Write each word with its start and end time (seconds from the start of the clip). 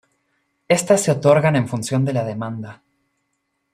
Estas 0.67 1.03
se 1.03 1.11
otorgan 1.11 1.55
en 1.55 1.67
función 1.67 2.03
de 2.05 2.13
la 2.13 2.23
demanda. 2.23 2.81